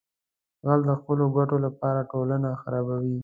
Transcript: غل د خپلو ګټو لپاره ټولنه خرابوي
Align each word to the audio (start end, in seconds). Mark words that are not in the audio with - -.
غل 0.67 0.81
د 0.89 0.91
خپلو 0.99 1.25
ګټو 1.37 1.57
لپاره 1.65 2.07
ټولنه 2.11 2.49
خرابوي 2.61 3.17